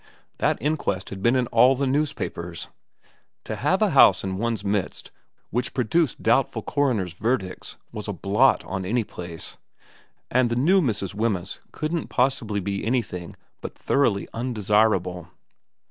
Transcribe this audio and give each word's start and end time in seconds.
That 0.39 0.57
inquest 0.59 1.09
had 1.11 1.21
been 1.21 1.35
in 1.35 1.45
all 1.51 1.75
the 1.75 1.85
newspapers. 1.85 2.69
To 3.43 3.55
have 3.57 3.83
a 3.83 3.91
house 3.91 4.23
in 4.23 4.39
one's 4.39 4.63
midst 4.65 5.11
which 5.51 5.75
produced 5.75 6.23
doubtful 6.23 6.63
coroner's 6.63 7.13
verdicts 7.13 7.77
was 7.91 8.07
a 8.07 8.11
blot 8.13 8.63
on 8.63 8.83
any 8.83 9.03
place, 9.03 9.57
and 10.31 10.49
the 10.49 10.55
new 10.55 10.81
Mrs. 10.81 11.13
Wemyss 11.13 11.59
couldn't 11.71 12.07
possibly 12.07 12.59
be 12.59 12.83
anything 12.83 13.35
but 13.61 13.75
thoroughly 13.77 14.27
undesirable. 14.33 15.27